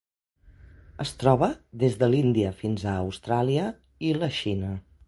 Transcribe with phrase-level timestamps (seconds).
[1.05, 1.51] Es troba
[1.85, 3.71] des de l'Índia fins a Austràlia
[4.11, 4.79] i la Xina.